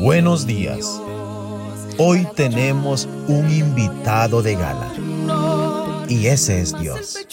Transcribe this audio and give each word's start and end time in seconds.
Buenos 0.00 0.46
días. 0.46 1.00
Hoy 1.96 2.26
tenemos 2.34 3.08
un 3.28 3.48
invitado 3.52 4.42
de 4.42 4.56
gala. 4.56 4.92
Y 6.08 6.26
ese 6.26 6.60
es 6.60 6.76
Dios. 6.76 7.24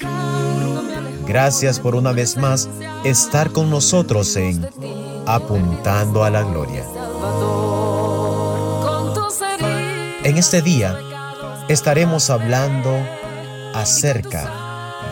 Gracias 1.29 1.79
por 1.79 1.93
una 1.93 2.11
vez 2.11 2.37
más 2.37 2.67
estar 3.03 3.51
con 3.51 3.69
nosotros 3.69 4.35
en 4.35 4.67
Apuntando 5.27 6.23
a 6.23 6.31
la 6.31 6.41
Gloria. 6.41 6.83
En 10.23 10.39
este 10.39 10.63
día 10.63 10.97
estaremos 11.67 12.31
hablando 12.31 12.97
acerca 13.75 14.51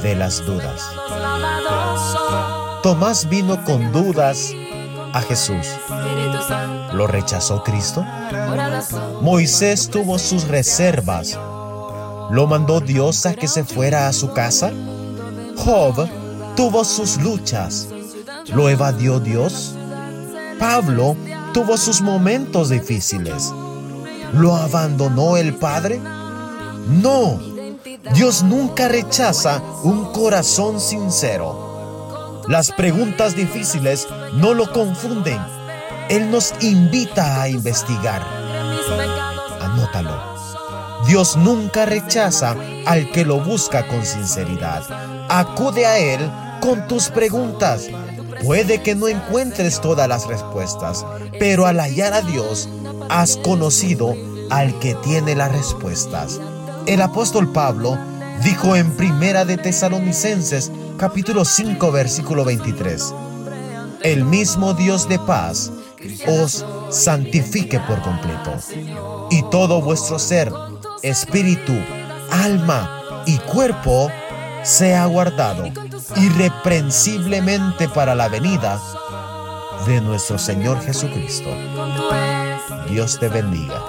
de 0.02 0.16
las 0.16 0.44
dudas. 0.44 0.81
Tomás 2.81 3.30
vino 3.30 3.63
con 3.63 3.91
dudas 3.91 4.52
a 5.13 5.22
Jesús. 5.22 5.67
¿Lo 6.94 7.05
rechazó 7.05 7.61
Cristo? 7.63 8.03
Moisés 9.22 9.88
tuvo 9.88 10.17
sus 10.17 10.47
reservas. 10.47 11.38
¿Lo 12.31 12.47
mandó 12.47 12.80
Dios 12.80 13.27
a 13.27 13.36
que 13.36 13.47
se 13.47 13.63
fuera 13.63 14.08
a 14.08 14.13
su 14.13 14.34
casa? 14.34 14.72
Job 15.57 16.07
tuvo 16.55 16.84
sus 16.84 17.17
luchas. 17.21 17.88
¿Lo 18.53 18.69
evadió 18.69 19.19
Dios? 19.19 19.75
Pablo 20.59 21.16
tuvo 21.53 21.77
sus 21.77 22.02
momentos 22.02 22.69
difíciles. 22.69 23.53
¿Lo 24.33 24.55
abandonó 24.55 25.38
el 25.38 25.55
Padre? 25.55 25.99
No. 26.88 27.39
Dios 28.14 28.44
nunca 28.44 28.88
rechaza 28.88 29.61
un 29.83 30.11
corazón 30.14 30.80
sincero. 30.80 32.44
Las 32.47 32.71
preguntas 32.71 33.36
difíciles 33.36 34.08
no 34.36 34.53
lo 34.53 34.71
confunden. 34.71 35.39
Él 36.09 36.31
nos 36.31 36.53
invita 36.61 37.42
a 37.42 37.49
investigar. 37.49 38.25
Anótalo. 39.59 40.36
Dios 41.08 41.38
nunca 41.38 41.86
rechaza 41.86 42.55
al 42.86 43.09
que 43.11 43.23
lo 43.23 43.39
busca 43.39 43.88
con 43.88 44.05
sinceridad. 44.05 44.83
Acude 45.30 45.86
a 45.86 45.97
Él 45.97 46.19
con 46.61 46.86
tus 46.88 47.09
preguntas. 47.09 47.88
Puede 48.44 48.81
que 48.81 48.94
no 48.94 49.08
encuentres 49.08 49.80
todas 49.80 50.09
las 50.09 50.27
respuestas, 50.27 51.05
pero 51.39 51.66
al 51.66 51.80
hallar 51.80 52.14
a 52.14 52.22
Dios, 52.22 52.67
has 53.09 53.38
conocido 53.38 54.16
al 54.49 54.77
que 54.80 54.95
tiene 54.95 55.33
las 55.33 55.52
respuestas. 55.52 56.41
El 56.86 57.02
apóstol 57.02 57.52
Pablo 57.53 57.97
dijo 58.44 58.75
en 58.75 58.92
Primera 58.92 59.45
de 59.45 59.58
Tesalonicenses 59.58 60.71
capítulo 60.97 61.45
5 61.45 61.92
versículo 61.92 62.44
23, 62.44 63.14
El 64.03 64.25
mismo 64.25 64.73
Dios 64.73 65.08
de 65.08 65.19
paz 65.19 65.71
os 66.27 66.66
santifique 66.89 67.80
por 67.81 68.02
completo, 68.02 68.53
y 69.30 69.44
todo 69.49 69.81
vuestro 69.81 70.19
ser, 70.19 70.52
espíritu, 71.03 71.73
alma 72.31 73.23
y 73.26 73.38
cuerpo 73.38 74.12
sea 74.64 75.06
guardado 75.06 75.66
irreprensiblemente 76.16 77.88
para 77.89 78.16
la 78.16 78.28
venida 78.28 78.80
de 79.86 80.02
nuestro 80.02 80.38
Señor 80.38 80.81
Jesucristo. 80.81 81.50
Dios 82.89 83.20
te 83.20 83.30
bendiga. 83.30 83.82